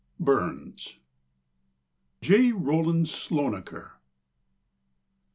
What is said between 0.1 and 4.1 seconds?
—Burns. J. Rollin Slonaker.